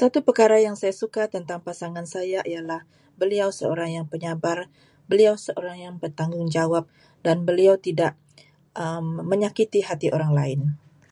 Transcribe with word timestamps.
Satu 0.00 0.18
perkara 0.26 0.56
yang 0.66 0.76
saya 0.80 0.94
suka 1.02 1.22
tentang 1.34 1.58
pasangan 1.66 2.06
saya 2.14 2.40
ialah 2.52 2.82
beliau 3.20 3.48
seorang 3.58 3.90
yang 3.98 4.06
penyabar, 4.12 4.58
beliau 5.10 5.34
seorang 5.46 5.76
yang 5.84 5.94
bertanggungjawab 6.02 6.84
dan 7.26 7.36
beliau 7.48 7.74
tidak 7.86 8.12
menyakiti 9.30 9.80
hati 9.88 10.06
orang 10.16 10.30
lain. 10.40 10.60